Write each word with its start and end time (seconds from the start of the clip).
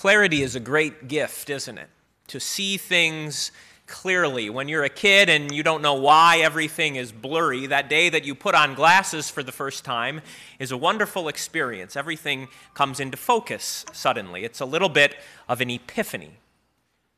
Clarity 0.00 0.40
is 0.40 0.56
a 0.56 0.60
great 0.60 1.08
gift, 1.08 1.50
isn't 1.50 1.76
it? 1.76 1.90
To 2.28 2.40
see 2.40 2.78
things 2.78 3.52
clearly. 3.86 4.48
When 4.48 4.66
you're 4.66 4.82
a 4.82 4.88
kid 4.88 5.28
and 5.28 5.54
you 5.54 5.62
don't 5.62 5.82
know 5.82 5.92
why 5.92 6.38
everything 6.38 6.96
is 6.96 7.12
blurry, 7.12 7.66
that 7.66 7.90
day 7.90 8.08
that 8.08 8.24
you 8.24 8.34
put 8.34 8.54
on 8.54 8.74
glasses 8.74 9.28
for 9.28 9.42
the 9.42 9.52
first 9.52 9.84
time 9.84 10.22
is 10.58 10.70
a 10.70 10.76
wonderful 10.78 11.28
experience. 11.28 11.96
Everything 11.96 12.48
comes 12.72 12.98
into 12.98 13.18
focus 13.18 13.84
suddenly. 13.92 14.42
It's 14.42 14.60
a 14.60 14.64
little 14.64 14.88
bit 14.88 15.16
of 15.50 15.60
an 15.60 15.68
epiphany. 15.68 16.38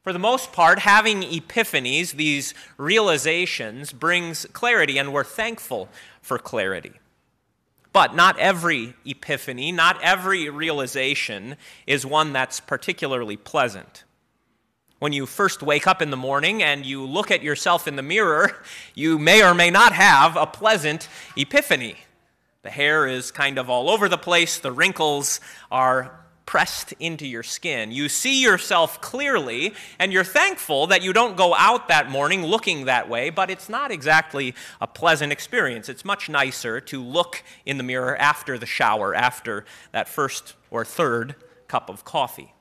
For 0.02 0.12
the 0.12 0.18
most 0.18 0.52
part, 0.52 0.80
having 0.80 1.22
epiphanies, 1.22 2.10
these 2.10 2.52
realizations, 2.78 3.92
brings 3.92 4.44
clarity, 4.46 4.98
and 4.98 5.12
we're 5.12 5.22
thankful 5.22 5.88
for 6.20 6.36
clarity. 6.36 6.94
But 7.92 8.14
not 8.14 8.38
every 8.38 8.94
epiphany, 9.04 9.70
not 9.70 10.00
every 10.02 10.48
realization 10.48 11.56
is 11.86 12.06
one 12.06 12.32
that's 12.32 12.60
particularly 12.60 13.36
pleasant. 13.36 14.04
When 14.98 15.12
you 15.12 15.26
first 15.26 15.62
wake 15.62 15.86
up 15.86 16.00
in 16.00 16.10
the 16.10 16.16
morning 16.16 16.62
and 16.62 16.86
you 16.86 17.04
look 17.04 17.30
at 17.30 17.42
yourself 17.42 17.86
in 17.86 17.96
the 17.96 18.02
mirror, 18.02 18.62
you 18.94 19.18
may 19.18 19.42
or 19.42 19.52
may 19.52 19.70
not 19.70 19.92
have 19.92 20.36
a 20.36 20.46
pleasant 20.46 21.08
epiphany. 21.36 21.96
The 22.62 22.70
hair 22.70 23.08
is 23.08 23.32
kind 23.32 23.58
of 23.58 23.68
all 23.68 23.90
over 23.90 24.08
the 24.08 24.16
place, 24.16 24.58
the 24.58 24.70
wrinkles 24.70 25.40
are 25.70 26.21
pressed 26.52 26.92
into 27.00 27.26
your 27.26 27.42
skin. 27.42 27.90
You 27.90 28.10
see 28.10 28.42
yourself 28.42 29.00
clearly, 29.00 29.72
and 29.98 30.12
you're 30.12 30.22
thankful 30.22 30.88
that 30.88 31.00
you 31.00 31.10
don't 31.14 31.34
go 31.34 31.54
out 31.54 31.88
that 31.88 32.10
morning 32.10 32.44
looking 32.44 32.84
that 32.84 33.08
way, 33.08 33.30
but 33.30 33.48
it's 33.48 33.70
not 33.70 33.90
exactly 33.90 34.54
a 34.78 34.86
pleasant 34.86 35.32
experience. 35.32 35.88
It's 35.88 36.04
much 36.04 36.28
nicer 36.28 36.78
to 36.78 37.02
look 37.02 37.42
in 37.64 37.78
the 37.78 37.82
mirror 37.82 38.14
after 38.18 38.58
the 38.58 38.66
shower, 38.66 39.14
after 39.14 39.64
that 39.92 40.10
first 40.10 40.52
or 40.70 40.84
third 40.84 41.36
cup 41.68 41.88
of 41.88 42.04
coffee. 42.04 42.52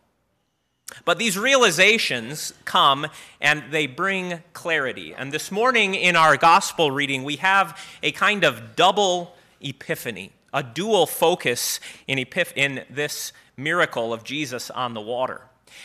But 1.03 1.17
these 1.17 1.37
realizations 1.37 2.53
come 2.63 3.07
and 3.41 3.61
they 3.71 3.87
bring 3.87 4.41
clarity. 4.53 5.13
And 5.13 5.33
this 5.33 5.51
morning 5.51 5.95
in 5.95 6.15
our 6.15 6.37
gospel 6.37 6.91
reading, 6.91 7.25
we 7.25 7.35
have 7.35 7.77
a 8.01 8.13
kind 8.13 8.45
of 8.45 8.77
double 8.77 9.35
epiphany, 9.59 10.31
a 10.53 10.63
dual 10.63 11.05
focus 11.05 11.79
in, 12.07 12.17
epiph- 12.17 12.53
in 12.55 12.83
this 12.89 13.33
miracle 13.57 14.13
of 14.13 14.23
Jesus 14.23 14.69
on 14.71 14.93
the 14.93 15.01
water. 15.01 15.41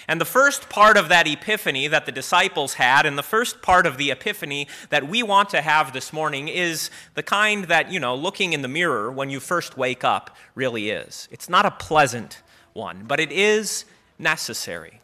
And 0.09 0.21
the 0.21 0.25
first 0.25 0.69
part 0.69 0.97
of 0.97 1.09
that 1.09 1.29
epiphany 1.29 1.87
that 1.89 2.07
the 2.07 2.13
disciples 2.13 2.75
had, 2.75 3.07
and 3.07 3.17
the 3.17 3.23
first 3.23 3.63
part 3.63 3.87
of 3.87 3.97
the 3.97 4.11
epiphany 4.11 4.67
that 4.91 5.09
we 5.09 5.23
want 5.23 5.49
to 5.51 5.63
have 5.63 5.93
this 5.93 6.13
morning, 6.13 6.49
is 6.49 6.91
the 7.15 7.23
kind 7.23 7.65
that, 7.67 7.93
you 7.93 8.01
know, 8.01 8.15
looking 8.15 8.53
in 8.53 8.63
the 8.63 8.69
mirror 8.69 9.11
when 9.11 9.31
you 9.31 9.41
first 9.41 9.77
wake 9.77 10.05
up 10.05 10.37
really 10.55 10.91
is. 10.91 11.29
It's 11.31 11.49
not 11.49 11.67
a 11.67 11.71
pleasant 11.71 12.43
one, 12.73 13.05
but 13.07 13.21
it 13.21 13.33
is 13.33 13.85
necessary. 14.19 15.01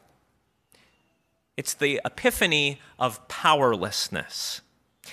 It's 1.57 1.75
the 1.75 2.01
epiphany 2.05 2.81
of 2.99 3.27
powerlessness 3.29 4.63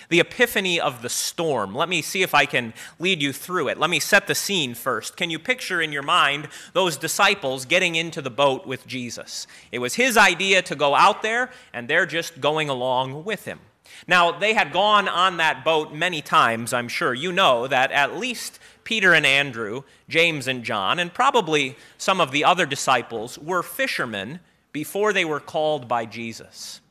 the 0.09 0.20
epiphany 0.20 0.80
of 0.80 1.02
the 1.02 1.09
storm. 1.09 1.73
Let 1.76 1.90
me 1.90 2.02
see 2.02 2.22
if 2.22 2.34
I 2.34 2.45
can 2.45 2.73
lead 3.00 3.22
you 3.22 3.34
through 3.34 3.70
it. 3.70 3.78
Let 3.78 3.90
me 3.90 4.00
set 4.00 4.28
the 4.28 4.36
scene 4.36 4.73
first. 4.73 5.18
Can 5.18 5.30
you 5.30 5.40
picture 5.40 5.82
in 5.82 5.92
your 5.92 6.04
mind 6.04 6.48
those 6.73 6.98
disciples 6.98 7.66
getting 7.66 7.95
into 7.95 8.22
the 8.22 8.30
boat 8.30 8.66
with 8.66 8.88
Jesus? 8.88 9.48
It 9.72 9.80
was 9.80 9.95
his 9.95 10.17
idea 10.17 10.62
to 10.64 10.76
go 10.76 10.95
out 10.95 11.22
there, 11.22 11.52
and 11.73 11.88
they're 11.88 12.06
just 12.06 12.42
going 12.42 12.70
along 12.70 13.23
with 13.23 13.45
him. 13.45 13.60
Now, 14.08 14.32
they 14.32 14.54
had 14.54 14.72
gone 14.72 15.08
on 15.08 15.38
that 15.38 15.66
boat 15.66 15.94
many 15.94 16.22
times, 16.22 16.73
I'm 16.73 16.88
sure. 16.88 17.14
You 17.14 17.32
know 17.32 17.67
that 17.67 17.92
at 17.92 18.17
least 18.17 18.60
Peter 18.84 19.14
and 19.14 19.26
Andrew, 19.26 19.84
James 20.08 20.48
and 20.48 20.64
John, 20.64 21.00
and 21.00 21.14
probably 21.14 21.76
some 21.98 22.22
of 22.22 22.32
the 22.32 22.44
other 22.44 22.66
disciples 22.66 23.38
were 23.38 23.64
fishermen 23.64 24.40
before 24.72 25.14
they 25.14 25.26
were 25.26 25.39
called 25.39 25.88
by 25.88 26.05
Jesus. 26.05 26.82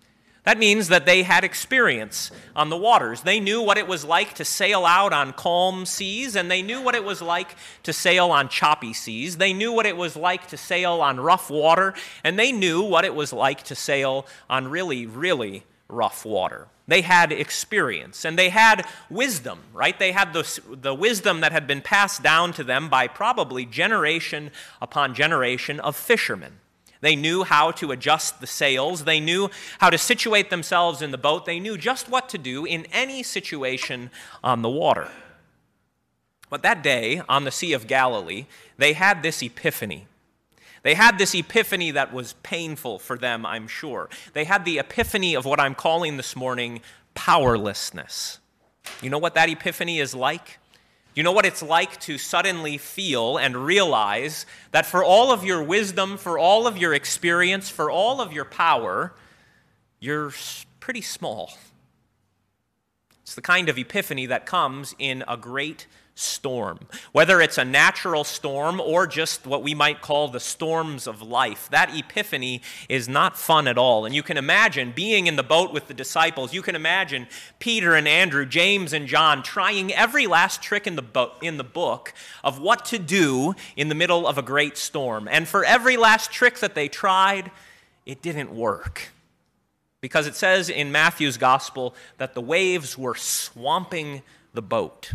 That 0.49 0.57
means 0.57 0.89
that 0.89 1.05
they 1.05 1.25
had 1.25 1.45
experience 1.45 2.31
on 2.57 2.71
the 2.71 2.77
waters. 2.79 3.21
They 3.21 3.39
knew 3.39 3.61
what 3.61 3.77
it 3.77 3.87
was 3.87 4.03
like 4.03 4.33
to 4.37 4.47
sail 4.47 4.87
out 4.87 5.13
on 5.13 5.35
calm 5.35 5.85
seas, 5.85 6.37
and 6.37 6.51
they 6.51 6.63
knew 6.63 6.81
what 6.81 6.95
it 6.95 7.05
was 7.05 7.21
like 7.21 7.55
to 7.83 7.93
sail 7.93 8.31
on 8.31 8.49
choppy 8.49 8.95
seas. 8.95 9.37
They 9.37 9.53
knew 9.53 9.73
what 9.73 9.85
it 9.85 9.95
was 9.95 10.17
like 10.17 10.47
to 10.47 10.57
sail 10.57 11.03
on 11.03 11.21
rough 11.21 11.51
water, 11.51 11.93
and 12.25 12.39
they 12.39 12.51
knew 12.51 12.81
what 12.81 13.05
it 13.05 13.15
was 13.15 13.31
like 13.31 13.63
to 13.65 13.75
sail 13.75 14.27
on 14.49 14.69
really, 14.69 15.05
really 15.05 15.65
rough 15.87 16.25
water. 16.25 16.69
They 16.87 17.03
had 17.03 17.31
experience 17.31 18.25
and 18.25 18.39
they 18.39 18.49
had 18.49 18.87
wisdom, 19.11 19.59
right? 19.75 19.99
They 19.99 20.13
had 20.13 20.33
the, 20.33 20.61
the 20.81 20.95
wisdom 20.95 21.43
that 21.43 21.53
had 21.53 21.67
been 21.67 21.83
passed 21.83 22.23
down 22.23 22.55
to 22.55 22.65
them 22.65 22.89
by 22.89 23.07
probably 23.07 23.67
generation 23.67 24.51
upon 24.81 25.15
generation 25.15 25.79
of 25.81 25.95
fishermen. 25.95 26.61
They 27.01 27.17
knew 27.17 27.45
how 27.45 27.71
to 27.73 27.93
adjust 27.93 28.41
the 28.41 28.47
sails. 28.47 29.05
They 29.05 29.21
knew 29.21 29.51
how 29.79 29.91
to 29.91 29.99
situate 29.99 30.51
themselves 30.51 31.01
in 31.01 31.11
the 31.11 31.19
boat. 31.19 31.45
They 31.45 31.61
knew 31.61 31.79
just 31.79 32.09
what 32.09 32.29
to 32.31 32.39
do 32.39 32.65
in 32.65 32.87
any 32.93 33.23
situation 33.23 34.11
on 34.43 34.63
the 34.63 34.69
water. 34.69 35.09
But 36.51 36.63
that 36.63 36.83
day 36.83 37.23
on 37.29 37.45
the 37.45 37.51
Sea 37.51 37.73
of 37.73 37.87
Galilee, 37.87 38.47
they 38.79 38.95
had 38.95 39.23
this 39.23 39.43
epiphany. 39.43 40.07
They 40.83 40.95
had 40.95 41.19
this 41.19 41.35
epiphany 41.35 41.91
that 41.91 42.13
was 42.13 42.35
painful 42.43 42.99
for 42.99 43.19
them, 43.19 43.45
I'm 43.45 43.69
sure. 43.69 44.09
They 44.33 44.45
had 44.45 44.65
the 44.65 44.79
epiphany 44.79 45.35
of 45.35 45.45
what 45.45 45.61
I'm 45.61 45.75
calling 45.75 46.17
this 46.17 46.35
morning 46.35 46.81
powerlessness. 47.15 48.39
You 49.03 49.11
know 49.11 49.19
what 49.19 49.35
that 49.35 49.51
epiphany 49.51 49.99
is 49.99 50.15
like? 50.15 50.59
You 51.19 51.25
know 51.25 51.33
what 51.33 51.47
it's 51.47 51.65
like 51.65 51.99
to 52.03 52.17
suddenly 52.17 52.79
feel 52.79 53.39
and 53.39 53.57
realize 53.57 54.47
that 54.71 54.87
for 54.87 55.03
all 55.03 55.33
of 55.33 55.43
your 55.43 55.61
wisdom, 55.61 56.17
for 56.17 56.39
all 56.39 56.69
of 56.69 56.79
your 56.79 56.95
experience, 56.95 57.69
for 57.69 57.91
all 57.91 58.21
of 58.21 58.33
your 58.33 58.45
power, 58.45 59.13
you're 59.99 60.33
pretty 60.79 61.01
small. 61.01 61.59
It's 63.23 63.35
the 63.35 63.43
kind 63.43 63.69
of 63.69 63.77
epiphany 63.77 64.27
that 64.27 64.47
comes 64.47 64.95
in 64.97 65.25
a 65.27 65.37
great 65.37 65.89
storm. 66.19 66.81
Whether 67.13 67.41
it's 67.41 67.59
a 67.59 67.65
natural 67.65 68.25
storm 68.25 68.81
or 68.81 69.07
just 69.07 69.47
what 69.47 69.63
we 69.63 69.75
might 69.75 70.01
call 70.01 70.29
the 70.29 70.41
storms 70.41 71.07
of 71.07 71.23
life, 71.23 71.69
that 71.71 71.97
epiphany 71.97 72.61
is 72.89 73.09
not 73.09 73.39
fun 73.39 73.69
at 73.69 73.79
all. 73.79 74.05
And 74.05 74.15
you 74.15 74.23
can 74.23 74.37
imagine 74.37 74.93
being 74.95 75.27
in 75.27 75.37
the 75.37 75.43
boat 75.43 75.73
with 75.73 75.87
the 75.87 75.95
disciples, 75.95 76.53
you 76.53 76.63
can 76.63 76.75
imagine 76.75 77.29
Peter 77.59 77.95
and 77.95 78.09
Andrew, 78.09 78.45
James 78.45 78.93
and 78.93 79.07
John 79.07 79.43
trying 79.43 79.93
every 79.93 80.27
last 80.27 80.63
trick 80.63 80.87
in 80.87 80.97
the, 80.97 81.03
bo- 81.03 81.33
in 81.41 81.57
the 81.57 81.65
book 81.65 82.13
of 82.43 82.61
what 82.61 82.85
to 82.87 82.99
do 82.99 83.55
in 83.77 83.89
the 83.89 83.95
middle 83.95 84.27
of 84.27 84.39
a 84.39 84.43
great 84.43 84.77
storm. 84.77 85.29
And 85.31 85.47
for 85.47 85.65
every 85.65 85.97
last 85.97 86.33
trick 86.33 86.59
that 86.59 86.75
they 86.75 86.89
tried, 86.89 87.51
it 88.05 88.23
didn't 88.23 88.55
work. 88.55 89.11
Because 90.01 90.27
it 90.27 90.37
says 90.37 90.71
in 90.71 90.93
Matthew's 90.93 91.37
gospel 91.37 91.95
that 92.19 92.35
the 92.35 92.41
waves 92.41 92.97
were 92.97 93.15
swamping 93.15 94.23
the 94.55 94.63
boat. 94.63 95.13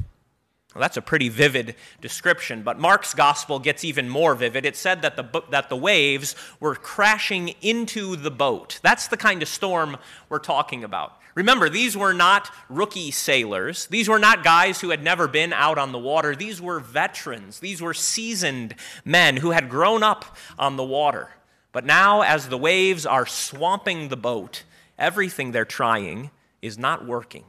Well, 0.73 0.81
that's 0.81 0.97
a 0.97 1.01
pretty 1.01 1.29
vivid 1.29 1.75
description, 2.01 2.63
but 2.63 2.79
Mark's 2.79 3.13
gospel 3.13 3.59
gets 3.59 3.83
even 3.83 4.09
more 4.09 4.33
vivid. 4.33 4.65
It 4.65 4.75
said 4.75 5.03
that 5.03 5.15
the, 5.15 5.43
that 5.51 5.69
the 5.69 5.75
waves 5.75 6.35
were 6.59 6.73
crashing 6.73 7.49
into 7.61 8.15
the 8.15 8.31
boat. 8.31 8.79
That's 8.81 9.07
the 9.07 9.17
kind 9.17 9.43
of 9.43 9.47
storm 9.47 9.97
we're 10.29 10.39
talking 10.39 10.83
about. 10.83 11.19
Remember, 11.35 11.69
these 11.69 11.95
were 11.95 12.13
not 12.13 12.51
rookie 12.69 13.11
sailors. 13.11 13.87
These 13.87 14.09
were 14.09 14.19
not 14.19 14.43
guys 14.43 14.81
who 14.81 14.89
had 14.89 15.03
never 15.03 15.27
been 15.27 15.53
out 15.53 15.77
on 15.77 15.91
the 15.91 15.99
water. 15.99 16.35
These 16.35 16.61
were 16.61 16.79
veterans. 16.79 17.59
These 17.59 17.81
were 17.81 17.93
seasoned 17.93 18.75
men 19.05 19.37
who 19.37 19.51
had 19.51 19.69
grown 19.69 20.01
up 20.03 20.37
on 20.57 20.75
the 20.75 20.83
water. 20.83 21.29
But 21.71 21.85
now, 21.85 22.21
as 22.21 22.49
the 22.49 22.57
waves 22.57 23.05
are 23.05 23.25
swamping 23.25 24.09
the 24.09 24.17
boat, 24.17 24.63
everything 24.97 25.51
they're 25.51 25.65
trying 25.65 26.29
is 26.61 26.77
not 26.77 27.05
working. 27.05 27.45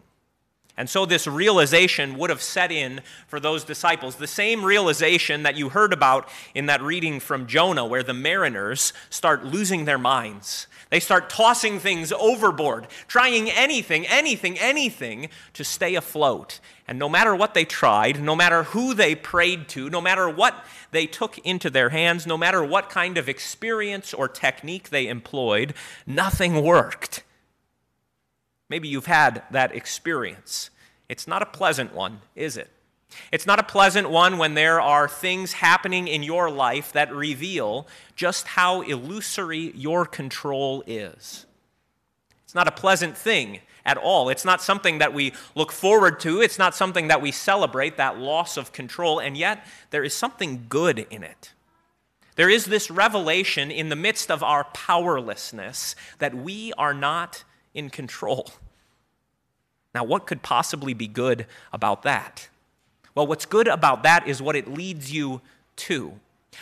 And 0.77 0.91
so 0.91 1.07
this 1.07 1.27
realization 1.27 2.19
would 2.19 2.31
have 2.31 2.43
set 2.43 2.73
in 2.73 3.01
for 3.29 3.39
those 3.39 3.63
disciples. 3.63 4.17
The 4.17 4.27
same 4.27 4.65
realization 4.65 5.45
that 5.45 5.57
you 5.57 5.69
heard 5.69 5.93
about 5.93 6.29
in 6.55 6.67
that 6.67 6.83
reading 6.83 7.21
from 7.21 7.47
Jonah, 7.47 7.87
where 7.87 8.03
the 8.03 8.15
mariners 8.15 8.93
start 9.09 9.45
losing 9.45 9.85
their 9.85 9.99
minds. 9.99 10.67
They 10.91 11.01
start 11.01 11.29
tossing 11.29 11.81
things 11.81 12.13
overboard, 12.13 12.87
trying 13.09 13.51
anything, 13.51 14.07
anything, 14.07 14.57
anything 14.59 15.29
to 15.55 15.65
stay 15.65 15.97
afloat. 15.97 16.61
And 16.87 16.99
no 16.99 17.09
matter 17.09 17.35
what 17.35 17.55
they 17.55 17.65
tried, 17.65 18.23
no 18.23 18.37
matter 18.37 18.65
who 18.65 18.95
they 18.95 19.17
prayed 19.17 19.69
to, 19.71 19.91
no 19.91 20.01
matter 20.01 20.29
what 20.29 20.65
they 20.93 21.07
took 21.07 21.39
into 21.39 21.69
their 21.69 21.89
hands, 21.89 22.29
no 22.29 22.37
matter 22.37 22.63
what 22.63 22.91
kind 22.91 23.19
of 23.19 23.29
experience 23.29 24.15
or 24.15 24.29
technique 24.29 24.91
they 24.91 25.09
employed, 25.09 25.75
nothing 26.07 26.63
worked. 26.63 27.24
Maybe 28.69 28.89
you've 28.89 29.07
had 29.07 29.43
that 29.51 29.75
experience. 29.75 30.71
It's 31.09 31.29
not 31.29 31.43
a 31.43 31.47
pleasant 31.47 31.95
one, 31.95 32.21
is 32.35 32.57
it? 32.57 32.71
It's 33.31 33.47
not 33.47 33.61
a 33.61 33.65
pleasant 33.65 34.11
one 34.11 34.39
when 34.39 34.55
there 34.55 34.81
are 34.81 35.09
things 35.09 35.55
happening 35.55 36.09
in 36.09 36.23
your 36.23 36.51
life 36.51 36.93
that 36.93 37.15
reveal 37.15 37.87
just 38.17 38.49
how 38.49 38.81
illusory 38.81 39.73
your 39.77 40.07
control 40.07 40.83
is. 40.87 41.47
It's 42.45 42.55
not 42.55 42.69
a 42.69 42.73
pleasant 42.73 43.17
thing 43.17 43.61
at 43.85 43.99
all. 43.99 44.29
It's 44.31 44.45
not 44.45 44.63
something 44.63 44.99
that 44.99 45.13
we 45.13 45.33
look 45.55 45.71
forward 45.71 46.19
to. 46.21 46.41
It's 46.41 46.59
not 46.59 46.75
something 46.75 47.09
that 47.09 47.21
we 47.21 47.31
celebrate, 47.33 47.97
that 47.97 48.19
loss 48.19 48.57
of 48.57 48.73
control, 48.73 49.19
and 49.19 49.37
yet 49.37 49.67
there 49.91 50.05
is 50.05 50.15
something 50.15 50.67
good 50.69 51.07
in 51.11 51.23
it. 51.23 51.53
There 52.37 52.51
is 52.51 52.65
this 52.65 52.91
revelation 52.91 53.71
in 53.71 53.91
the 53.91 53.97
midst 53.97 54.31
of 54.31 54.43
our 54.43 54.65
powerlessness 54.65 55.95
that 56.19 56.35
we 56.35 56.73
are 56.73 56.95
not 56.95 57.45
in 57.75 57.91
control. 57.91 58.51
Now, 59.95 60.05
what 60.05 60.27
could 60.27 60.43
possibly 60.43 60.95
be 60.95 61.07
good 61.07 61.47
about 61.73 62.03
that? 62.03 62.49
Well, 63.15 63.27
what's 63.27 63.47
good 63.47 63.69
about 63.69 64.03
that 64.03 64.27
is 64.27 64.43
what 64.43 64.57
it 64.57 64.73
leads 64.73 65.13
you 65.13 65.41
to. 65.77 66.15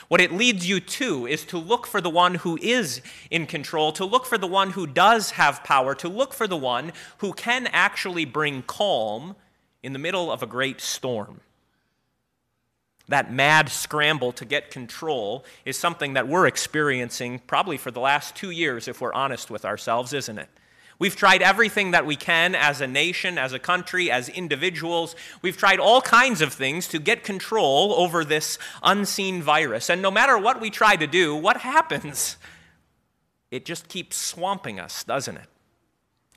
What 0.08 0.20
it 0.20 0.32
leads 0.32 0.68
you 0.68 0.80
to 0.80 1.26
is 1.26 1.44
to 1.46 1.58
look 1.58 1.86
for 1.86 2.00
the 2.00 2.10
one 2.10 2.36
who 2.36 2.58
is 2.60 3.00
in 3.30 3.46
control, 3.46 3.92
to 3.92 4.04
look 4.04 4.26
for 4.26 4.38
the 4.38 4.46
one 4.46 4.70
who 4.70 4.86
does 4.86 5.32
have 5.32 5.64
power, 5.64 5.94
to 5.96 6.08
look 6.08 6.32
for 6.32 6.46
the 6.46 6.56
one 6.56 6.92
who 7.18 7.32
can 7.32 7.66
actually 7.68 8.24
bring 8.24 8.62
calm 8.62 9.36
in 9.82 9.92
the 9.92 9.98
middle 9.98 10.30
of 10.30 10.42
a 10.42 10.46
great 10.46 10.80
storm. 10.80 11.40
That 13.08 13.32
mad 13.32 13.68
scramble 13.68 14.32
to 14.32 14.44
get 14.44 14.70
control 14.70 15.44
is 15.64 15.78
something 15.78 16.14
that 16.14 16.28
we're 16.28 16.46
experiencing 16.46 17.40
probably 17.46 17.76
for 17.76 17.90
the 17.90 18.00
last 18.00 18.34
two 18.36 18.50
years, 18.50 18.88
if 18.88 19.00
we're 19.00 19.12
honest 19.12 19.50
with 19.50 19.64
ourselves, 19.64 20.12
isn't 20.12 20.38
it? 20.38 20.48
We've 21.02 21.16
tried 21.16 21.42
everything 21.42 21.90
that 21.90 22.06
we 22.06 22.14
can 22.14 22.54
as 22.54 22.80
a 22.80 22.86
nation, 22.86 23.36
as 23.36 23.52
a 23.52 23.58
country, 23.58 24.08
as 24.08 24.28
individuals. 24.28 25.16
We've 25.42 25.56
tried 25.56 25.80
all 25.80 26.00
kinds 26.00 26.40
of 26.40 26.52
things 26.52 26.86
to 26.86 27.00
get 27.00 27.24
control 27.24 27.92
over 27.94 28.24
this 28.24 28.56
unseen 28.84 29.42
virus. 29.42 29.90
And 29.90 30.00
no 30.00 30.12
matter 30.12 30.38
what 30.38 30.60
we 30.60 30.70
try 30.70 30.94
to 30.94 31.08
do, 31.08 31.34
what 31.34 31.56
happens? 31.56 32.36
It 33.50 33.64
just 33.64 33.88
keeps 33.88 34.16
swamping 34.16 34.78
us, 34.78 35.02
doesn't 35.02 35.36
it? 35.36 35.46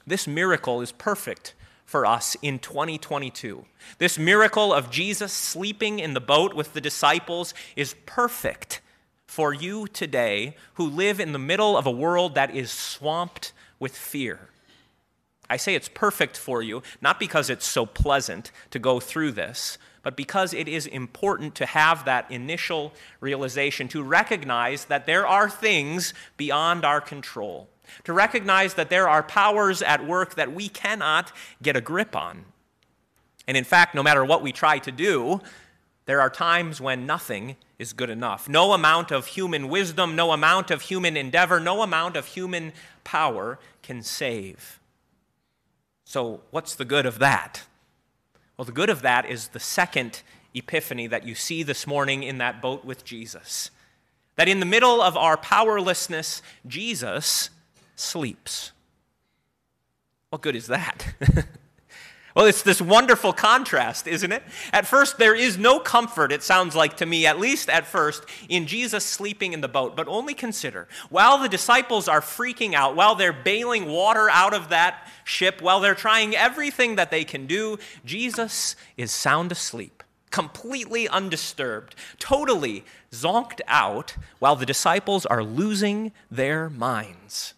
This 0.08 0.26
miracle 0.26 0.82
is 0.82 0.92
perfect 0.92 1.54
for 1.86 2.04
us 2.04 2.36
in 2.42 2.58
2022. 2.58 3.66
This 4.00 4.18
miracle 4.18 4.74
of 4.74 4.90
Jesus 4.90 5.32
sleeping 5.32 6.00
in 6.00 6.16
the 6.16 6.20
boat 6.20 6.56
with 6.56 6.74
the 6.74 6.82
disciples 6.82 7.54
is 7.76 7.94
perfect 8.08 8.82
for 9.28 9.54
you 9.54 9.86
today 9.86 10.56
who 10.74 10.90
live 10.90 11.20
in 11.20 11.34
the 11.34 11.38
middle 11.38 11.78
of 11.78 11.86
a 11.86 11.92
world 11.92 12.34
that 12.34 12.56
is 12.56 12.72
swamped 12.72 13.54
with 13.78 13.96
fear. 13.96 14.50
I 15.50 15.58
say 15.58 15.76
it's 15.76 15.90
perfect 15.90 16.38
for 16.38 16.62
you, 16.62 16.82
not 17.02 17.20
because 17.20 17.50
it's 17.50 17.66
so 17.66 17.86
pleasant 17.86 18.52
to 18.72 18.80
go 18.80 19.00
through 19.00 19.34
this, 19.34 19.78
but 20.02 20.16
because 20.16 20.54
it 20.54 20.68
is 20.68 20.86
important 20.86 21.56
to 21.56 21.66
have 21.66 22.06
that 22.06 22.30
initial 22.32 22.94
realization, 23.20 23.88
to 23.90 24.04
recognize 24.04 24.86
that 24.86 25.06
there 25.06 25.26
are 25.28 25.50
things 25.50 26.14
beyond 26.38 26.86
our 26.86 27.02
control, 27.02 27.70
to 28.04 28.14
recognize 28.14 28.76
that 28.76 28.90
there 28.90 29.10
are 29.10 29.24
powers 29.24 29.82
at 29.82 30.06
work 30.06 30.36
that 30.36 30.54
we 30.54 30.70
cannot 30.70 31.32
get 31.62 31.76
a 31.76 31.82
grip 31.82 32.16
on. 32.16 32.46
And 33.48 33.56
in 33.56 33.64
fact, 33.64 33.94
no 33.94 34.04
matter 34.04 34.26
what 34.26 34.42
we 34.42 34.52
try 34.52 34.80
to 34.80 34.92
do, 34.92 35.42
there 36.06 36.22
are 36.22 36.30
times 36.30 36.80
when 36.80 37.06
nothing 37.06 37.56
is 37.80 37.94
good 37.94 38.10
enough. 38.10 38.48
No 38.48 38.74
amount 38.74 39.12
of 39.12 39.28
human 39.28 39.70
wisdom, 39.70 40.16
no 40.16 40.32
amount 40.32 40.72
of 40.72 40.84
human 40.84 41.18
endeavor, 41.18 41.60
no 41.60 41.82
amount 41.82 42.16
of 42.16 42.28
human 42.28 42.74
power 43.04 43.60
can 43.82 44.02
save. 44.02 44.80
So, 46.06 46.42
what's 46.52 46.76
the 46.76 46.86
good 46.86 47.06
of 47.06 47.20
that? 47.20 47.64
Well, 48.56 48.66
the 48.66 48.72
good 48.72 48.90
of 48.90 49.02
that 49.02 49.30
is 49.30 49.50
the 49.50 49.60
second 49.60 50.22
epiphany 50.54 51.08
that 51.08 51.26
you 51.26 51.36
see 51.36 51.64
this 51.64 51.86
morning 51.86 52.24
in 52.24 52.38
that 52.38 52.62
boat 52.62 52.86
with 52.86 53.04
Jesus. 53.04 53.72
That 54.38 54.48
in 54.48 54.60
the 54.60 54.66
middle 54.66 55.02
of 55.02 55.18
our 55.18 55.36
powerlessness, 55.36 56.42
Jesus 56.66 57.50
sleeps. 57.96 58.72
What 60.30 60.42
good 60.42 60.56
is 60.56 60.68
that? 60.68 61.16
Well, 62.36 62.48
it's 62.48 62.64
this 62.64 62.82
wonderful 62.82 63.32
contrast, 63.32 64.08
isn't 64.08 64.34
it? 64.34 64.44
At 64.74 64.86
first, 64.86 65.18
there 65.18 65.34
is 65.34 65.58
no 65.58 65.80
comfort, 65.80 66.34
it 66.34 66.44
sounds 66.44 66.76
like 66.76 66.98
to 66.98 67.06
me, 67.06 67.26
at 67.26 67.40
least 67.40 67.70
at 67.70 67.88
first, 67.88 68.26
in 68.50 68.68
Jesus 68.68 69.06
sleeping 69.06 69.54
in 69.54 69.62
the 69.62 69.70
boat. 69.70 69.96
But 69.96 70.10
only 70.10 70.34
consider 70.34 70.90
while 71.10 71.38
the 71.38 71.48
disciples 71.48 72.10
are 72.10 72.20
freaking 72.20 72.74
out, 72.74 72.98
while 72.98 73.16
they're 73.16 73.32
bailing 73.32 73.86
water 73.86 74.30
out 74.30 74.54
of 74.54 74.68
that 74.68 75.10
ship, 75.24 75.62
while 75.62 75.80
they're 75.80 75.96
trying 75.96 76.36
everything 76.36 76.98
that 76.98 77.10
they 77.10 77.24
can 77.24 77.48
do, 77.48 77.78
Jesus 78.04 78.76
is 78.98 79.14
sound 79.14 79.54
asleep, 79.54 80.04
completely 80.30 81.08
undisturbed, 81.08 81.96
totally 82.20 82.84
zonked 83.14 83.62
out, 83.66 84.18
while 84.40 84.58
the 84.58 84.66
disciples 84.66 85.26
are 85.26 85.42
losing 85.42 86.12
their 86.30 86.70
minds. 86.70 87.54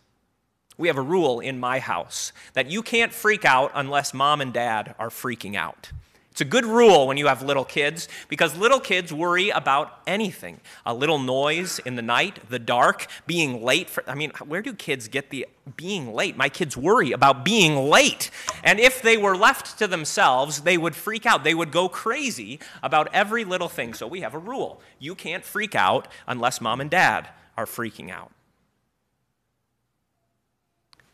We 0.77 0.88
have 0.88 0.97
a 0.97 1.01
rule 1.01 1.39
in 1.39 1.59
my 1.59 1.79
house 1.79 2.31
that 2.53 2.69
you 2.69 2.81
can't 2.81 3.13
freak 3.13 3.45
out 3.45 3.71
unless 3.74 4.13
mom 4.13 4.41
and 4.41 4.53
dad 4.53 4.95
are 5.00 5.09
freaking 5.09 5.56
out. 5.56 5.91
It's 6.38 6.41
a 6.44 6.45
good 6.45 6.65
rule 6.65 7.07
when 7.07 7.18
you 7.18 7.25
have 7.25 7.41
little 7.41 7.65
kids 7.65 8.07
because 8.27 8.56
little 8.56 8.79
kids 8.79 9.12
worry 9.12 9.50
about 9.50 10.01
anything. 10.06 10.59
A 10.85 10.94
little 10.94 11.18
noise 11.18 11.79
in 11.79 11.95
the 11.95 12.03
night, 12.03 12.47
the 12.47 12.59
dark, 12.59 13.07
being 13.25 13.63
late 13.63 13.89
for 13.89 14.07
I 14.07 14.13
mean, 14.13 14.29
where 14.45 14.62
do 14.62 14.75
kids 14.75 15.07
get 15.07 15.31
the 15.31 15.47
being 15.75 16.13
late? 16.13 16.38
My 16.38 16.47
kids 16.47 16.77
worry 16.77 17.12
about 17.12 17.44
being 17.44 17.89
late. 17.89 18.29
And 18.63 18.79
if 18.79 19.01
they 19.01 19.18
were 19.18 19.35
left 19.35 19.79
to 19.79 19.88
themselves, 19.88 20.62
they 20.62 20.77
would 20.77 20.95
freak 20.95 21.25
out. 21.25 21.44
They 21.44 21.56
would 21.56 21.71
go 21.71 21.89
crazy 21.89 22.59
about 22.83 23.09
every 23.13 23.44
little 23.44 23.68
thing. 23.68 23.95
So 23.95 24.06
we 24.06 24.21
have 24.21 24.35
a 24.35 24.38
rule. 24.38 24.79
You 25.00 25.15
can't 25.15 25.44
freak 25.44 25.74
out 25.74 26.07
unless 26.27 26.62
mom 26.62 26.81
and 26.81 26.91
dad 26.91 27.29
are 27.57 27.65
freaking 27.65 28.12
out. 28.12 28.31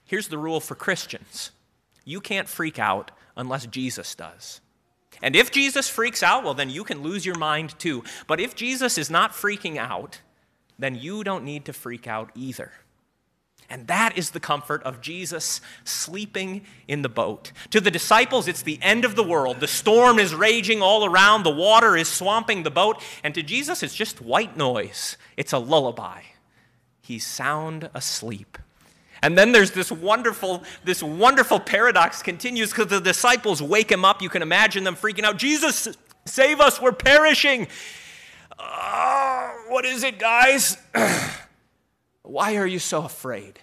Here's 0.06 0.28
the 0.28 0.38
rule 0.38 0.60
for 0.60 0.76
Christians 0.76 1.52
you 2.06 2.20
can't 2.20 2.50
freak 2.50 2.80
out 2.80 3.12
unless 3.38 3.66
Jesus 3.66 4.14
does. 4.16 4.62
And 5.22 5.36
if 5.36 5.52
Jesus 5.52 5.88
freaks 5.88 6.22
out, 6.22 6.44
well, 6.44 6.54
then 6.54 6.70
you 6.70 6.84
can 6.84 7.02
lose 7.02 7.26
your 7.26 7.38
mind 7.38 7.78
too. 7.80 8.04
But 8.28 8.40
if 8.40 8.56
Jesus 8.56 8.98
is 8.98 9.10
not 9.10 9.32
freaking 9.32 9.78
out, 9.78 10.20
then 10.78 10.96
you 10.96 11.24
don't 11.24 11.46
need 11.46 11.66
to 11.66 11.74
freak 11.74 12.08
out 12.08 12.32
either. 12.36 12.72
And 13.70 13.88
that 13.88 14.18
is 14.18 14.32
the 14.32 14.40
comfort 14.40 14.84
of 14.84 15.02
Jesus 15.02 15.62
sleeping 15.84 16.64
in 16.88 17.02
the 17.02 17.10
boat. 17.10 17.52
To 17.70 17.80
the 17.80 17.90
disciples, 17.90 18.48
it's 18.48 18.64
the 18.64 18.80
end 18.82 19.06
of 19.06 19.16
the 19.16 19.24
world. 19.24 19.62
The 19.62 19.68
storm 19.68 20.20
is 20.20 20.36
raging 20.36 20.82
all 20.82 21.06
around, 21.06 21.44
the 21.44 21.50
water 21.50 21.96
is 21.96 22.08
swamping 22.08 22.64
the 22.64 22.72
boat. 22.72 23.02
And 23.24 23.34
to 23.36 23.42
Jesus, 23.42 23.82
it's 23.82 23.96
just 23.96 24.22
white 24.22 24.58
noise. 24.58 25.18
It's 25.38 25.54
a 25.54 25.58
lullaby. 25.58 26.22
He's 27.02 27.26
sound 27.26 27.90
asleep. 27.94 28.58
And 29.24 29.38
then 29.38 29.54
there's 29.54 29.72
this 29.72 29.90
wonderful, 29.90 30.64
this 30.84 31.02
wonderful 31.02 31.58
paradox 31.58 32.22
continues 32.22 32.72
because 32.72 32.88
the 32.88 33.00
disciples 33.00 33.62
wake 33.62 33.90
him 33.90 34.04
up. 34.04 34.22
You 34.22 34.28
can 34.28 34.42
imagine 34.42 34.84
them 34.84 34.98
freaking 34.98 35.24
out. 35.24 35.38
Jesus, 35.38 35.88
save 36.26 36.60
us, 36.60 36.82
we're 36.82 36.92
perishing. 36.92 37.70
Uh, 38.60 39.50
what 39.70 39.86
is 39.86 40.04
it, 40.04 40.20
guys? 40.20 40.78
Why 42.22 42.58
are 42.58 42.68
you 42.68 42.80
so 42.80 43.04
afraid? 43.06 43.60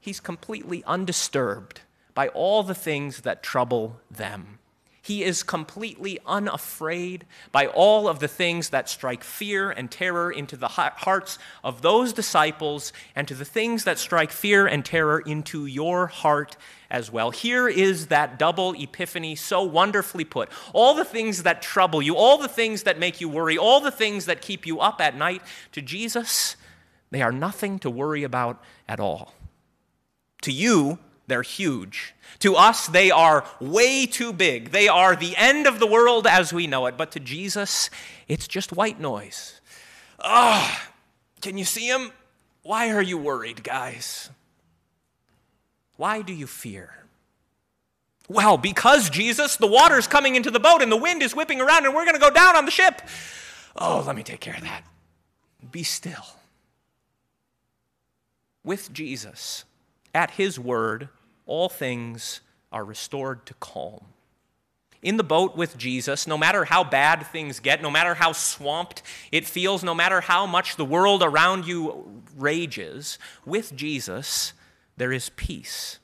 He's 0.00 0.18
completely 0.18 0.82
undisturbed 0.84 1.82
by 2.12 2.26
all 2.28 2.64
the 2.64 2.74
things 2.74 3.20
that 3.20 3.40
trouble 3.40 4.00
them. 4.10 4.58
He 5.04 5.24
is 5.24 5.42
completely 5.42 6.20
unafraid 6.24 7.26
by 7.50 7.66
all 7.66 8.06
of 8.06 8.20
the 8.20 8.28
things 8.28 8.70
that 8.70 8.88
strike 8.88 9.24
fear 9.24 9.68
and 9.68 9.90
terror 9.90 10.30
into 10.30 10.56
the 10.56 10.68
hearts 10.68 11.38
of 11.64 11.82
those 11.82 12.12
disciples 12.12 12.92
and 13.16 13.26
to 13.26 13.34
the 13.34 13.44
things 13.44 13.82
that 13.82 13.98
strike 13.98 14.30
fear 14.30 14.64
and 14.64 14.84
terror 14.84 15.18
into 15.18 15.66
your 15.66 16.06
heart 16.06 16.56
as 16.88 17.10
well. 17.10 17.32
Here 17.32 17.66
is 17.66 18.06
that 18.08 18.38
double 18.38 18.74
epiphany 18.74 19.34
so 19.34 19.64
wonderfully 19.64 20.24
put. 20.24 20.48
All 20.72 20.94
the 20.94 21.04
things 21.04 21.42
that 21.42 21.62
trouble 21.62 22.00
you, 22.00 22.14
all 22.14 22.38
the 22.38 22.46
things 22.46 22.84
that 22.84 23.00
make 23.00 23.20
you 23.20 23.28
worry, 23.28 23.58
all 23.58 23.80
the 23.80 23.90
things 23.90 24.26
that 24.26 24.40
keep 24.40 24.66
you 24.66 24.78
up 24.78 25.00
at 25.00 25.16
night, 25.16 25.42
to 25.72 25.82
Jesus, 25.82 26.54
they 27.10 27.22
are 27.22 27.32
nothing 27.32 27.80
to 27.80 27.90
worry 27.90 28.22
about 28.22 28.62
at 28.88 29.00
all. 29.00 29.34
To 30.42 30.52
you, 30.52 31.00
they're 31.32 31.42
huge. 31.42 32.14
To 32.40 32.56
us, 32.56 32.86
they 32.86 33.10
are 33.10 33.46
way 33.58 34.04
too 34.04 34.32
big. 34.32 34.70
They 34.70 34.86
are 34.86 35.16
the 35.16 35.34
end 35.36 35.66
of 35.66 35.78
the 35.78 35.86
world 35.86 36.26
as 36.26 36.52
we 36.52 36.66
know 36.66 36.86
it. 36.86 36.98
But 36.98 37.10
to 37.12 37.20
Jesus, 37.20 37.88
it's 38.28 38.46
just 38.46 38.72
white 38.72 39.00
noise. 39.00 39.60
Ah, 40.20 40.90
oh, 40.90 40.92
can 41.40 41.56
you 41.56 41.64
see 41.64 41.88
him? 41.88 42.12
Why 42.62 42.90
are 42.90 43.02
you 43.02 43.16
worried, 43.16 43.64
guys? 43.64 44.28
Why 45.96 46.20
do 46.20 46.32
you 46.32 46.46
fear? 46.46 46.90
Well, 48.28 48.56
because 48.56 49.08
Jesus, 49.10 49.56
the 49.56 49.66
water's 49.66 50.06
coming 50.06 50.36
into 50.36 50.50
the 50.50 50.60
boat 50.60 50.82
and 50.82 50.92
the 50.92 50.96
wind 50.96 51.22
is 51.22 51.34
whipping 51.34 51.60
around 51.60 51.86
and 51.86 51.94
we're 51.94 52.04
going 52.04 52.14
to 52.14 52.20
go 52.20 52.30
down 52.30 52.56
on 52.56 52.64
the 52.66 52.70
ship. 52.70 53.02
Oh, 53.76 54.02
let 54.06 54.16
me 54.16 54.22
take 54.22 54.40
care 54.40 54.54
of 54.54 54.62
that. 54.62 54.84
Be 55.70 55.82
still. 55.82 56.26
With 58.64 58.92
Jesus, 58.92 59.64
at 60.14 60.32
his 60.32 60.58
word, 60.58 61.08
all 61.46 61.68
things 61.68 62.40
are 62.70 62.84
restored 62.84 63.46
to 63.46 63.54
calm. 63.54 64.04
In 65.02 65.16
the 65.16 65.24
boat 65.24 65.56
with 65.56 65.76
Jesus, 65.76 66.26
no 66.28 66.38
matter 66.38 66.64
how 66.64 66.84
bad 66.84 67.26
things 67.26 67.58
get, 67.58 67.82
no 67.82 67.90
matter 67.90 68.14
how 68.14 68.32
swamped 68.32 69.02
it 69.32 69.44
feels, 69.44 69.82
no 69.82 69.94
matter 69.94 70.20
how 70.20 70.46
much 70.46 70.76
the 70.76 70.84
world 70.84 71.22
around 71.24 71.66
you 71.66 72.22
rages, 72.36 73.18
with 73.44 73.74
Jesus, 73.74 74.52
there 74.96 75.12
is 75.12 75.30
peace. 75.30 75.98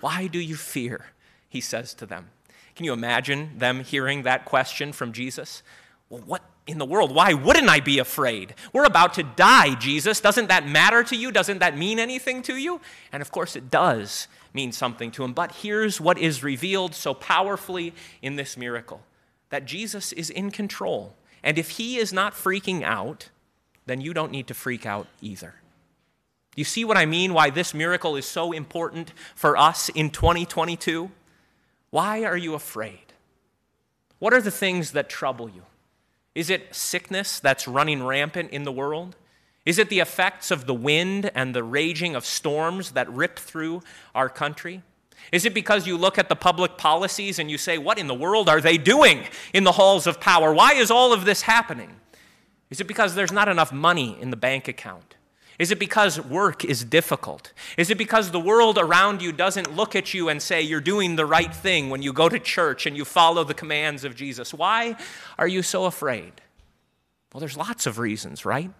Why 0.00 0.26
do 0.26 0.38
you 0.38 0.56
fear? 0.56 1.06
He 1.48 1.60
says 1.60 1.94
to 1.94 2.06
them. 2.06 2.30
Can 2.76 2.84
you 2.84 2.92
imagine 2.92 3.58
them 3.58 3.82
hearing 3.82 4.22
that 4.22 4.44
question 4.44 4.92
from 4.92 5.12
Jesus? 5.12 5.62
Well, 6.08 6.22
what 6.26 6.42
in 6.70 6.78
the 6.78 6.84
world. 6.84 7.14
Why 7.14 7.34
wouldn't 7.34 7.68
I 7.68 7.80
be 7.80 7.98
afraid? 7.98 8.54
We're 8.72 8.84
about 8.84 9.14
to 9.14 9.22
die, 9.22 9.74
Jesus. 9.74 10.20
Doesn't 10.20 10.48
that 10.48 10.66
matter 10.66 11.02
to 11.04 11.16
you? 11.16 11.30
Doesn't 11.32 11.58
that 11.58 11.76
mean 11.76 11.98
anything 11.98 12.42
to 12.42 12.56
you? 12.56 12.80
And 13.12 13.20
of 13.20 13.30
course, 13.30 13.56
it 13.56 13.70
does 13.70 14.28
mean 14.54 14.72
something 14.72 15.10
to 15.12 15.24
him. 15.24 15.32
But 15.32 15.52
here's 15.56 16.00
what 16.00 16.18
is 16.18 16.42
revealed 16.42 16.94
so 16.94 17.14
powerfully 17.14 17.92
in 18.22 18.36
this 18.36 18.56
miracle 18.56 19.02
that 19.50 19.64
Jesus 19.64 20.12
is 20.12 20.30
in 20.30 20.50
control. 20.50 21.14
And 21.42 21.58
if 21.58 21.70
he 21.70 21.96
is 21.96 22.12
not 22.12 22.34
freaking 22.34 22.82
out, 22.82 23.30
then 23.86 24.00
you 24.00 24.14
don't 24.14 24.32
need 24.32 24.46
to 24.46 24.54
freak 24.54 24.86
out 24.86 25.06
either. 25.20 25.54
You 26.56 26.64
see 26.64 26.84
what 26.84 26.96
I 26.96 27.06
mean? 27.06 27.32
Why 27.32 27.50
this 27.50 27.74
miracle 27.74 28.16
is 28.16 28.26
so 28.26 28.52
important 28.52 29.12
for 29.34 29.56
us 29.56 29.88
in 29.88 30.10
2022? 30.10 31.10
Why 31.90 32.24
are 32.24 32.36
you 32.36 32.54
afraid? 32.54 33.14
What 34.18 34.34
are 34.34 34.40
the 34.40 34.50
things 34.50 34.92
that 34.92 35.08
trouble 35.08 35.48
you? 35.48 35.62
Is 36.34 36.50
it 36.50 36.74
sickness 36.74 37.40
that's 37.40 37.66
running 37.66 38.02
rampant 38.02 38.50
in 38.50 38.64
the 38.64 38.72
world? 38.72 39.16
Is 39.66 39.78
it 39.78 39.88
the 39.88 40.00
effects 40.00 40.50
of 40.50 40.66
the 40.66 40.74
wind 40.74 41.30
and 41.34 41.54
the 41.54 41.62
raging 41.62 42.14
of 42.14 42.24
storms 42.24 42.92
that 42.92 43.12
rip 43.12 43.38
through 43.38 43.82
our 44.14 44.28
country? 44.28 44.82
Is 45.32 45.44
it 45.44 45.54
because 45.54 45.86
you 45.86 45.96
look 45.96 46.18
at 46.18 46.28
the 46.28 46.36
public 46.36 46.76
policies 46.76 47.38
and 47.38 47.50
you 47.50 47.58
say, 47.58 47.78
What 47.78 47.98
in 47.98 48.06
the 48.06 48.14
world 48.14 48.48
are 48.48 48.60
they 48.60 48.78
doing 48.78 49.24
in 49.52 49.64
the 49.64 49.72
halls 49.72 50.06
of 50.06 50.20
power? 50.20 50.52
Why 50.52 50.72
is 50.72 50.90
all 50.90 51.12
of 51.12 51.24
this 51.24 51.42
happening? 51.42 51.96
Is 52.70 52.80
it 52.80 52.86
because 52.86 53.14
there's 53.14 53.32
not 53.32 53.48
enough 53.48 53.72
money 53.72 54.16
in 54.20 54.30
the 54.30 54.36
bank 54.36 54.68
account? 54.68 55.16
Is 55.60 55.70
it 55.70 55.78
because 55.78 56.18
work 56.18 56.64
is 56.64 56.82
difficult? 56.84 57.52
Is 57.76 57.90
it 57.90 57.98
because 57.98 58.30
the 58.30 58.40
world 58.40 58.78
around 58.78 59.20
you 59.20 59.30
doesn't 59.30 59.76
look 59.76 59.94
at 59.94 60.14
you 60.14 60.30
and 60.30 60.40
say 60.40 60.62
you're 60.62 60.80
doing 60.80 61.16
the 61.16 61.26
right 61.26 61.54
thing 61.54 61.90
when 61.90 62.00
you 62.00 62.14
go 62.14 62.30
to 62.30 62.38
church 62.38 62.86
and 62.86 62.96
you 62.96 63.04
follow 63.04 63.44
the 63.44 63.52
commands 63.52 64.02
of 64.02 64.16
Jesus? 64.16 64.54
Why 64.54 64.96
are 65.38 65.46
you 65.46 65.60
so 65.62 65.84
afraid? 65.84 66.32
Well, 67.30 67.40
there's 67.40 67.58
lots 67.58 67.86
of 67.86 67.98
reasons, 67.98 68.46
right? 68.46 68.70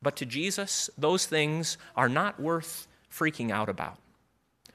But 0.00 0.14
to 0.18 0.26
Jesus, 0.26 0.88
those 0.96 1.26
things 1.26 1.76
are 1.96 2.08
not 2.08 2.38
worth 2.38 2.86
freaking 3.12 3.50
out 3.50 3.68
about. 3.68 3.98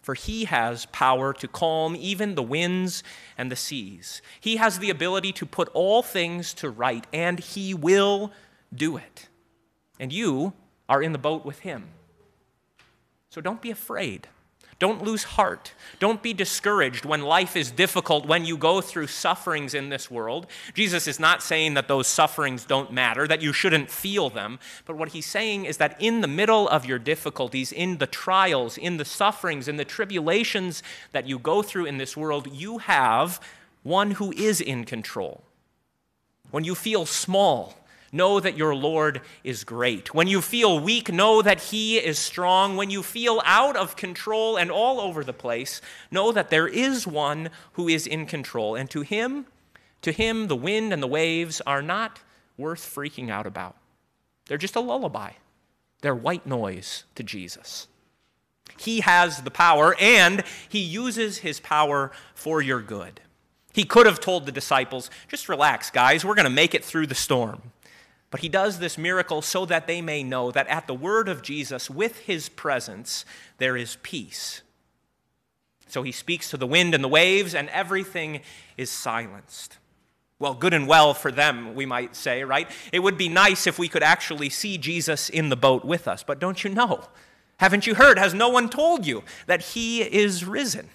For 0.01 0.15
he 0.15 0.43
has 0.43 0.86
power 0.88 1.31
to 1.31 1.47
calm 1.47 1.95
even 1.95 2.36
the 2.36 2.43
winds 2.43 3.03
and 3.38 3.50
the 3.50 3.55
seas. 3.55 4.21
He 4.41 4.57
has 4.57 4.79
the 4.79 4.89
ability 4.89 5.31
to 5.31 5.45
put 5.45 5.69
all 5.69 6.03
things 6.03 6.53
to 6.55 6.69
right, 6.69 7.07
and 7.13 7.39
he 7.39 7.74
will 7.74 8.33
do 8.75 8.97
it 8.97 9.29
and 10.00 10.12
you 10.12 10.54
are 10.89 11.01
in 11.01 11.12
the 11.12 11.18
boat 11.18 11.46
with 11.46 11.60
him. 11.60 11.89
So 13.30 13.42
don't 13.42 13.62
be 13.62 13.72
afraid. 13.72 14.27
Don't 14.80 15.04
lose 15.04 15.24
heart. 15.24 15.74
Don't 16.00 16.22
be 16.22 16.34
discouraged 16.34 17.04
when 17.04 17.24
life 17.24 17.56
is 17.56 17.72
difficult, 17.72 18.27
when 18.27 18.46
you 18.46 18.56
go 18.58 18.80
through 18.80 19.08
sufferings 19.08 19.74
in 19.74 19.89
this 19.89 20.12
world. 20.12 20.46
Jesus 20.75 21.08
is 21.08 21.20
not 21.20 21.42
saying 21.42 21.74
that 21.74 21.88
those 21.88 22.06
sufferings 22.06 22.63
don't 22.63 22.92
matter, 22.92 23.27
that 23.27 23.42
you 23.42 23.54
shouldn't 23.54 23.89
feel 23.89 24.30
them. 24.30 24.60
But 24.86 24.96
what 24.96 25.10
he's 25.10 25.25
saying 25.25 25.66
is 25.66 25.77
that 25.77 26.00
in 26.00 26.22
the 26.22 26.27
middle 26.27 26.70
of 26.70 26.86
your 26.86 27.00
difficulties, 27.00 27.72
in 27.72 27.98
the 27.98 28.06
trials, 28.06 28.77
in 28.77 28.98
the 28.98 29.06
sufferings, 29.06 29.68
in 29.68 29.77
the 29.77 29.86
tribulations 29.86 30.84
that 31.12 31.27
you 31.27 31.39
go 31.39 31.63
through 31.63 31.86
in 31.86 31.98
this 31.98 32.16
world, 32.16 32.48
you 32.54 32.77
have 32.77 33.42
one 33.82 34.12
who 34.12 34.32
is 34.34 34.62
in 34.62 34.84
control. 34.84 35.42
When 36.51 36.63
you 36.63 36.75
feel 36.75 37.08
small, 37.08 37.75
Know 38.12 38.40
that 38.40 38.58
your 38.58 38.74
Lord 38.74 39.22
is 39.44 39.64
great. 39.64 40.14
When 40.14 40.28
you 40.28 40.42
feel 40.42 40.80
weak, 40.80 41.12
know 41.12 41.42
that 41.42 41.62
He 41.62 41.98
is 41.98 42.18
strong. 42.18 42.78
When 42.78 42.90
you 42.90 43.04
feel 43.04 43.42
out 43.46 43.76
of 43.76 43.96
control 43.96 44.58
and 44.58 44.72
all 44.72 45.02
over 45.02 45.24
the 45.24 45.34
place, 45.34 45.82
know 46.10 46.32
that 46.32 46.50
there 46.50 46.68
is 46.68 47.06
one 47.06 47.50
who 47.74 47.88
is 47.88 48.08
in 48.08 48.26
control. 48.26 48.76
And 48.76 48.90
to 48.92 49.02
Him, 49.02 49.46
to 50.02 50.12
Him, 50.12 50.48
the 50.48 50.56
wind 50.56 50.94
and 50.94 51.04
the 51.04 51.08
waves 51.08 51.62
are 51.62 51.82
not 51.82 52.22
worth 52.58 52.80
freaking 52.80 53.30
out 53.30 53.46
about. 53.46 53.76
They're 54.48 54.58
just 54.58 54.76
a 54.76 54.82
lullaby, 54.82 55.32
they're 56.02 56.16
white 56.16 56.46
noise 56.46 57.04
to 57.16 57.24
Jesus. 57.24 57.88
He 58.78 59.00
has 59.02 59.42
the 59.42 59.52
power, 59.52 59.96
and 60.00 60.44
He 60.70 60.80
uses 60.80 61.40
His 61.40 61.60
power 61.60 62.12
for 62.36 62.62
your 62.62 62.82
good. 62.82 63.22
He 63.74 63.84
could 63.84 64.06
have 64.08 64.20
told 64.20 64.46
the 64.46 64.52
disciples, 64.52 65.12
just 65.28 65.50
relax, 65.50 65.92
guys, 65.92 66.26
we're 66.26 66.36
going 66.36 66.46
to 66.46 66.50
make 66.50 66.74
it 66.74 66.84
through 66.84 67.08
the 67.08 67.16
storm. 67.16 67.62
But 68.29 68.41
he 68.41 68.50
does 68.50 68.79
this 68.79 68.98
miracle 68.98 69.41
so 69.41 69.65
that 69.65 69.88
they 69.88 70.01
may 70.01 70.22
know 70.22 70.51
that 70.51 70.67
at 70.67 70.88
the 70.88 70.93
word 70.93 71.29
of 71.29 71.41
Jesus, 71.41 71.89
with 71.89 72.19
his 72.19 72.50
presence, 72.50 73.24
there 73.57 73.77
is 73.77 73.98
peace. 74.03 74.62
So 75.88 76.03
he 76.03 76.12
speaks 76.12 76.50
to 76.50 76.57
the 76.57 76.67
wind 76.67 76.93
and 76.93 77.03
the 77.03 77.07
waves, 77.07 77.55
and 77.55 77.69
everything 77.69 78.41
is 78.75 78.89
silenced. 78.89 79.77
Well, 80.39 80.53
good 80.53 80.74
and 80.74 80.88
well 80.88 81.13
for 81.13 81.31
them, 81.31 81.74
we 81.74 81.86
might 81.86 82.15
say, 82.15 82.43
right? 82.43 82.69
It 82.91 83.00
would 83.00 83.17
be 83.17 83.29
nice 83.29 83.65
if 83.65 83.79
we 83.79 83.88
could 83.88 84.03
actually 84.03 84.50
see 84.50 84.77
Jesus 84.77 85.29
in 85.29 85.50
the 85.50 85.55
boat 85.55 85.86
with 85.86 86.07
us, 86.07 86.24
but 86.24 86.39
don't 86.39 86.63
you 86.63 86.69
know? 86.69 87.05
Haven't 87.57 87.88
you 87.88 87.96
heard? 87.96 88.19
Has 88.19 88.34
no 88.34 88.50
one 88.50 88.69
told 88.69 89.07
you 89.07 89.24
that 89.48 89.62
he 89.62 90.01
is 90.01 90.46
risen? 90.46 90.89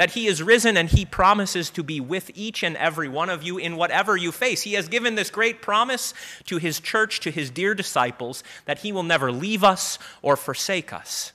That 0.00 0.12
he 0.12 0.28
is 0.28 0.42
risen 0.42 0.78
and 0.78 0.88
he 0.88 1.04
promises 1.04 1.68
to 1.68 1.82
be 1.82 2.00
with 2.00 2.30
each 2.34 2.62
and 2.62 2.74
every 2.78 3.06
one 3.06 3.28
of 3.28 3.42
you 3.42 3.58
in 3.58 3.76
whatever 3.76 4.16
you 4.16 4.32
face. 4.32 4.62
He 4.62 4.72
has 4.72 4.88
given 4.88 5.14
this 5.14 5.28
great 5.28 5.60
promise 5.60 6.14
to 6.46 6.56
his 6.56 6.80
church, 6.80 7.20
to 7.20 7.30
his 7.30 7.50
dear 7.50 7.74
disciples, 7.74 8.42
that 8.64 8.78
he 8.78 8.92
will 8.92 9.02
never 9.02 9.30
leave 9.30 9.62
us 9.62 9.98
or 10.22 10.38
forsake 10.38 10.90
us. 10.90 11.34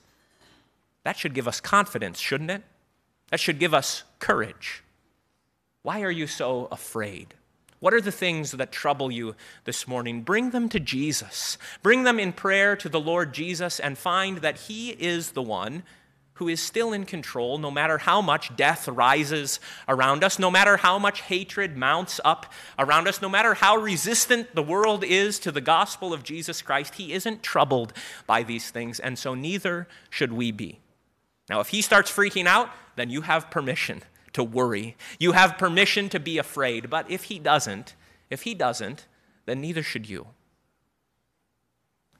That 1.04 1.16
should 1.16 1.36
give 1.36 1.48
us 1.48 1.62
confidence, 1.62 2.18
shouldn't 2.18 2.50
it? 2.50 2.64
That 3.30 3.40
should 3.40 3.60
give 3.60 3.76
us 3.76 4.02
courage. 4.18 4.84
Why 5.84 6.02
are 6.02 6.10
you 6.10 6.26
so 6.26 6.68
afraid? 6.72 7.36
What 7.80 7.94
are 7.94 8.02
the 8.02 8.12
things 8.12 8.50
that 8.50 8.72
trouble 8.72 9.12
you 9.12 9.36
this 9.66 9.88
morning? 9.88 10.24
Bring 10.24 10.50
them 10.50 10.70
to 10.70 10.80
Jesus. 10.80 11.60
Bring 11.84 12.02
them 12.02 12.20
in 12.20 12.34
prayer 12.34 12.76
to 12.78 12.90
the 12.90 13.00
Lord 13.00 13.32
Jesus 13.32 13.80
and 13.80 13.96
find 13.96 14.40
that 14.40 14.62
He 14.62 14.90
is 14.90 15.34
the 15.34 15.44
one 15.44 15.84
who 16.36 16.48
is 16.48 16.62
still 16.62 16.94
in 16.94 17.06
control 17.06 17.58
no 17.58 17.72
matter 17.72 17.98
how 17.98 18.22
much 18.22 18.56
death 18.56 18.88
rises 18.88 19.60
around 19.88 20.24
us, 20.24 20.38
no 20.38 20.52
matter 20.52 20.78
how 20.78 21.00
much 21.00 21.22
hatred 21.22 21.78
mounts 21.78 22.20
up 22.24 22.46
around 22.78 23.08
us, 23.08 23.22
no 23.22 23.30
matter 23.30 23.54
how 23.56 23.78
resistant 23.78 24.54
the 24.54 24.64
world 24.64 25.04
is 25.04 25.40
to 25.40 25.52
the 25.52 25.62
gospel 25.62 26.14
of 26.14 26.24
Jesus 26.24 26.62
Christ. 26.62 26.96
He 26.96 27.14
isn't 27.14 27.44
troubled 27.44 27.94
by 28.28 28.44
these 28.44 28.70
things, 28.70 29.00
and 29.00 29.18
so 29.18 29.34
neither 29.34 29.88
should 30.10 30.34
we 30.34 30.52
be. 30.52 30.80
Now, 31.50 31.60
if 31.60 31.70
he 31.70 31.82
starts 31.82 32.12
freaking 32.12 32.48
out, 32.48 32.70
then 32.96 33.10
you 33.10 33.22
have 33.22 33.52
permission 33.52 34.04
to 34.34 34.44
worry. 34.44 34.98
You 35.20 35.32
have 35.32 35.58
permission 35.58 36.10
to 36.10 36.20
be 36.20 36.38
afraid. 36.38 36.90
But 36.90 37.10
if 37.10 37.26
he 37.26 37.40
doesn't, 37.40 37.96
if 38.30 38.42
he 38.42 38.54
doesn't, 38.54 39.06
then 39.46 39.62
neither 39.62 39.84
should 39.84 40.10
you. 40.10 40.28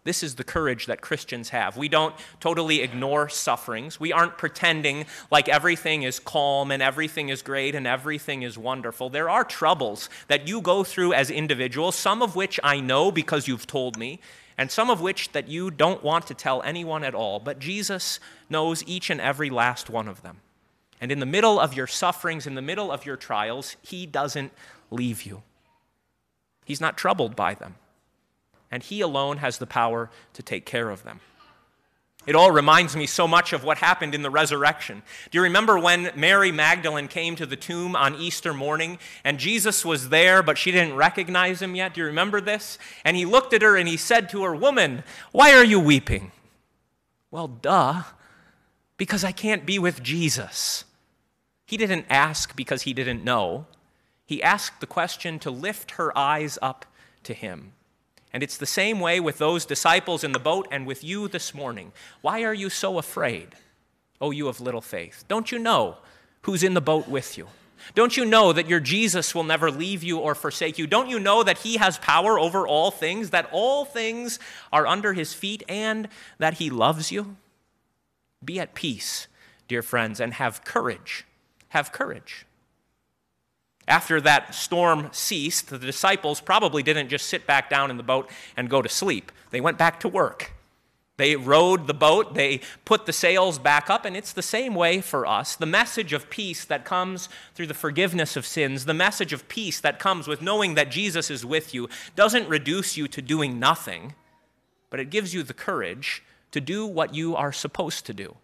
This 0.06 0.22
is 0.22 0.36
the 0.36 0.44
courage 0.44 0.86
that 0.86 1.02
Christians 1.02 1.50
have. 1.50 1.78
We 1.78 1.90
don't 1.90 2.16
totally 2.40 2.82
ignore 2.82 3.28
sufferings. 3.28 4.00
We 4.00 4.14
aren't 4.14 4.38
pretending 4.38 5.08
like 5.32 5.50
everything 5.50 6.04
is 6.04 6.20
calm 6.20 6.70
and 6.70 6.82
everything 6.82 7.30
is 7.30 7.42
great 7.42 7.74
and 7.74 7.88
everything 7.88 8.44
is 8.44 8.56
wonderful. 8.56 9.10
There 9.10 9.32
are 9.32 9.44
troubles 9.44 10.08
that 10.28 10.48
you 10.48 10.62
go 10.62 10.84
through 10.84 11.14
as 11.14 11.32
individuals, 11.32 11.96
some 11.96 12.22
of 12.22 12.36
which 12.36 12.60
I 12.64 12.80
know 12.80 13.12
because 13.12 13.48
you've 13.48 13.66
told 13.66 13.98
me, 13.98 14.20
and 14.60 14.70
some 14.70 14.92
of 14.92 15.02
which 15.02 15.32
that 15.32 15.48
you 15.48 15.72
don't 15.72 16.04
want 16.04 16.28
to 16.28 16.36
tell 16.36 16.62
anyone 16.62 17.04
at 17.04 17.16
all. 17.16 17.40
But 17.40 17.58
Jesus 17.58 18.20
knows 18.48 18.84
each 18.86 19.10
and 19.10 19.20
every 19.20 19.50
last 19.50 19.90
one 19.90 20.08
of 20.08 20.22
them. 20.22 20.42
And 21.02 21.12
in 21.12 21.20
the 21.20 21.26
middle 21.26 21.60
of 21.60 21.74
your 21.74 21.88
sufferings, 21.88 22.46
in 22.46 22.54
the 22.54 22.62
middle 22.62 22.92
of 22.92 23.08
your 23.08 23.18
trials, 23.18 23.76
He 23.82 24.06
doesn't 24.06 24.54
leave 24.92 25.24
you. 25.24 25.42
He's 26.64 26.80
not 26.80 26.96
troubled 26.96 27.36
by 27.36 27.56
them 27.56 27.76
and 28.72 28.84
He 28.84 29.02
alone 29.02 29.38
has 29.38 29.58
the 29.58 29.68
power 29.68 30.10
to 30.34 30.44
take 30.44 30.66
care 30.66 30.90
of 30.90 31.04
them. 31.04 31.20
It 32.26 32.36
all 32.36 32.52
reminds 32.52 32.96
me 32.96 33.06
so 33.06 33.28
much 33.28 33.54
of 33.54 33.64
what 33.64 33.78
happened 33.78 34.16
in 34.16 34.24
the 34.24 34.32
resurrection. 34.32 35.04
Do 35.30 35.38
you 35.38 35.44
remember 35.44 35.78
when 35.78 36.12
Mary 36.16 36.52
Magdalene 36.52 37.08
came 37.08 37.36
to 37.36 37.46
the 37.46 37.56
tomb 37.56 37.96
on 37.96 38.16
Easter 38.16 38.54
morning 38.54 38.98
and 39.24 39.38
Jesus 39.38 39.86
was 39.86 40.10
there, 40.10 40.42
but 40.42 40.58
she 40.58 40.72
didn't 40.72 40.96
recognize 40.96 41.62
him 41.62 41.76
yet? 41.76 41.94
Do 41.94 42.02
you 42.02 42.08
remember 42.08 42.42
this? 42.42 42.80
And 43.04 43.16
he 43.16 43.26
looked 43.26 43.54
at 43.54 43.62
her 43.62 43.78
and 43.78 43.88
he 43.88 43.98
said 43.98 44.30
to 44.30 44.44
her, 44.44 44.56
Woman, 44.56 45.04
why 45.32 45.54
are 45.54 45.64
you 45.64 45.80
weeping? 45.80 46.32
Well, 47.30 47.48
duh, 47.48 48.04
because 48.98 49.24
I 49.24 49.32
can't 49.32 49.66
be 49.66 49.78
with 49.78 50.02
Jesus. 50.02 50.86
He 51.66 51.78
didn't 51.78 52.06
ask 52.10 52.56
because 52.56 52.84
he 52.84 52.94
didn't 52.94 53.24
know. 53.24 53.68
He 54.26 54.42
asked 54.42 54.80
the 54.80 54.88
question 54.88 55.38
to 55.40 55.52
lift 55.52 55.92
her 55.92 56.18
eyes 56.18 56.58
up 56.62 56.88
to 57.24 57.36
him. 57.36 57.74
And 58.36 58.44
it's 58.44 58.58
the 58.58 58.66
same 58.66 59.00
way 59.00 59.22
with 59.22 59.38
those 59.38 59.66
disciples 59.66 60.22
in 60.22 60.34
the 60.34 60.40
boat 60.40 60.68
and 60.70 60.86
with 60.86 61.06
you 61.06 61.30
this 61.30 61.54
morning. 61.54 61.94
Why 62.20 62.44
are 62.44 62.54
you 62.54 62.70
so 62.70 62.98
afraid? 62.98 63.56
Oh, 64.20 64.32
you 64.32 64.50
of 64.50 64.60
little 64.60 64.82
faith. 64.82 65.24
Don't 65.30 65.54
you 65.54 65.58
know 65.58 66.00
who's 66.42 66.62
in 66.62 66.74
the 66.74 66.82
boat 66.82 67.08
with 67.08 67.38
you? 67.38 67.48
Don't 67.94 68.18
you 68.18 68.26
know 68.26 68.52
that 68.52 68.68
your 68.68 68.82
Jesus 68.82 69.34
will 69.34 69.46
never 69.46 69.72
leave 69.72 70.04
you 70.04 70.20
or 70.20 70.36
forsake 70.36 70.78
you? 70.78 70.86
Don't 70.86 71.08
you 71.08 71.18
know 71.18 71.44
that 71.44 71.60
he 71.60 71.78
has 71.78 71.98
power 72.00 72.38
over 72.38 72.68
all 72.68 72.92
things, 72.92 73.30
that 73.30 73.48
all 73.54 73.86
things 73.86 74.38
are 74.74 74.86
under 74.86 75.14
his 75.14 75.34
feet, 75.34 75.64
and 75.70 76.10
that 76.38 76.56
he 76.56 76.70
loves 76.70 77.14
you? 77.14 77.38
Be 78.44 78.60
at 78.60 78.76
peace, 78.76 79.28
dear 79.70 79.82
friends, 79.82 80.20
and 80.20 80.34
have 80.34 80.66
courage. 80.66 81.24
Have 81.70 81.94
courage. 81.94 82.46
After 83.88 84.20
that 84.22 84.56
storm 84.56 85.10
ceased, 85.12 85.70
the 85.70 85.78
disciples 85.78 86.42
probably 86.42 86.82
didn't 86.82 87.10
just 87.10 87.28
sit 87.28 87.46
back 87.46 87.70
down 87.70 87.92
in 87.92 87.98
the 87.98 88.04
boat 88.04 88.30
and 88.58 88.70
go 88.70 88.82
to 88.82 88.90
sleep. 88.90 89.32
They 89.52 89.62
went 89.62 89.78
back 89.78 90.00
to 90.00 90.08
work. 90.08 90.52
They 91.18 91.38
rowed 91.38 91.88
the 91.88 91.94
boat, 91.94 92.34
they 92.34 92.60
put 92.84 93.06
the 93.06 93.14
sails 93.14 93.58
back 93.58 93.90
up, 93.90 94.04
and 94.04 94.18
it's 94.18 94.34
the 94.34 94.42
same 94.42 94.76
way 94.76 95.00
for 95.00 95.26
us. 95.26 95.56
The 95.56 95.66
message 95.66 96.12
of 96.12 96.30
peace 96.30 96.66
that 96.66 96.84
comes 96.84 97.30
through 97.54 97.68
the 97.68 97.74
forgiveness 97.74 98.36
of 98.36 98.46
sins, 98.46 98.84
the 98.84 98.94
message 98.94 99.32
of 99.32 99.48
peace 99.48 99.80
that 99.80 99.98
comes 99.98 100.28
with 100.28 100.42
knowing 100.42 100.76
that 100.76 100.92
Jesus 100.92 101.32
is 101.32 101.46
with 101.46 101.74
you, 101.74 101.88
doesn't 102.18 102.50
reduce 102.50 102.98
you 102.98 103.08
to 103.08 103.22
doing 103.22 103.60
nothing, 103.60 104.14
but 104.90 105.00
it 105.00 105.10
gives 105.10 105.34
you 105.34 105.42
the 105.42 105.54
courage 105.54 106.22
to 106.52 106.60
do 106.60 106.86
what 106.86 107.16
you 107.16 107.34
are 107.34 107.54
supposed 107.54 108.06
to 108.08 108.14
do 108.14 108.36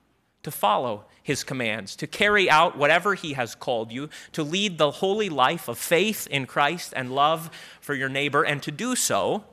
to 0.43 0.51
follow 0.51 1.05
his 1.21 1.43
commands, 1.43 1.95
to 1.97 2.07
carry 2.07 2.49
out 2.49 2.77
whatever 2.77 3.13
he 3.13 3.33
has 3.33 3.55
called 3.55 3.91
you, 3.91 4.09
to 4.31 4.43
lead 4.43 4.77
the 4.77 4.91
holy 4.91 5.29
life 5.29 5.67
of 5.67 5.77
faith 5.77 6.27
in 6.27 6.45
Christ 6.45 6.93
and 6.95 7.13
love 7.13 7.49
for 7.79 7.93
your 7.93 8.09
neighbor, 8.09 8.43
and 8.43 8.61
to 8.63 8.71
do 8.71 8.95
so 8.95 9.43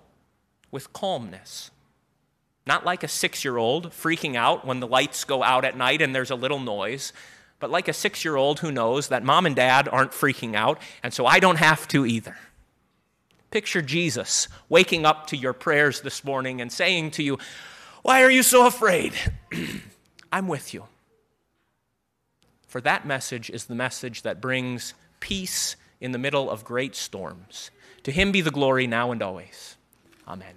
with 0.71 0.93
calmness 0.93 1.71
not 2.69 2.85
like 2.85 3.03
a 3.03 3.09
six 3.09 3.45
year 3.45 3.57
old 3.57 3.91
freaking 3.91 4.37
out 4.37 4.65
when 4.65 4.79
the 4.79 4.87
lights 4.87 5.25
go 5.25 5.43
out 5.43 5.65
at 5.65 5.77
night 5.77 6.03
and 6.03 6.15
there's 6.15 6.31
a 6.31 6.37
little 6.37 6.61
noise, 6.61 7.15
but 7.59 7.71
like 7.71 7.89
a 7.89 7.93
six 7.95 8.25
year 8.25 8.37
old 8.37 8.61
who 8.61 8.71
knows 8.71 9.09
that 9.09 9.25
mom 9.25 9.47
and 9.47 9.57
dad 9.57 9.89
aren't 9.89 10.13
freaking 10.13 10.55
out, 10.55 10.79
and 11.03 11.13
so 11.13 11.25
I 11.27 11.41
don't 11.41 11.57
have 11.57 11.89
to 11.89 12.07
either. 12.07 12.37
Picture 13.51 13.81
Jesus 13.81 14.47
waking 14.69 15.07
up 15.07 15.29
to 15.29 15.37
your 15.37 15.55
prayers 15.55 16.03
this 16.03 16.23
morning 16.23 16.61
and 16.61 16.71
saying 16.71 17.13
to 17.13 17.23
you, 17.23 17.39
Why 18.03 18.23
are 18.23 18.31
you 18.31 18.43
so 18.43 18.67
afraid? 18.67 19.15
I'm 20.33 20.49
with 20.49 20.75
you. 20.75 20.85
For 22.67 22.81
that 22.83 23.07
message 23.07 23.49
is 23.51 23.65
the 23.65 23.75
message 23.75 24.23
that 24.23 24.41
brings 24.41 24.95
peace 25.21 25.77
in 26.01 26.13
the 26.13 26.19
middle 26.19 26.51
of 26.51 26.65
great 26.65 26.95
storms. 26.95 27.71
To 28.05 28.13
him 28.13 28.31
be 28.31 28.41
the 28.41 28.51
glory 28.51 28.87
now 28.87 29.11
and 29.11 29.23
always. 29.23 29.77
Amen. 30.27 30.55